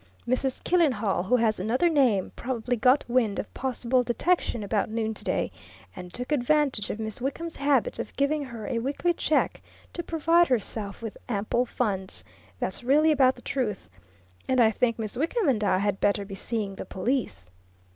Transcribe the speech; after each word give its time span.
Mrs. 0.27 0.63
Killenhall 0.63 1.25
who 1.27 1.35
has 1.35 1.59
another 1.59 1.87
name 1.87 2.31
probably 2.35 2.75
got 2.75 3.07
wind 3.07 3.37
of 3.37 3.53
possible 3.53 4.01
detection 4.01 4.63
about 4.63 4.89
noon 4.89 5.13
today, 5.13 5.51
and 5.95 6.11
took 6.11 6.31
advantage 6.31 6.89
of 6.89 6.99
Miss 6.99 7.21
Wickham's 7.21 7.57
habit 7.57 7.99
of 7.99 8.15
giving 8.15 8.45
her 8.45 8.65
a 8.65 8.79
weekly 8.79 9.13
check, 9.13 9.61
to 9.93 10.01
provide 10.01 10.47
herself 10.47 11.03
with 11.03 11.19
ample 11.29 11.67
funds. 11.67 12.23
That's 12.57 12.83
really 12.83 13.11
about 13.11 13.35
the 13.35 13.43
truth 13.43 13.91
and 14.49 14.59
I 14.59 14.71
think 14.71 14.97
Miss 14.97 15.15
Wickham 15.17 15.47
and 15.47 15.63
I 15.63 15.77
had 15.77 15.99
better 16.01 16.25
be 16.25 16.33
seeing 16.33 16.73
the 16.73 16.85
police." 16.85 17.51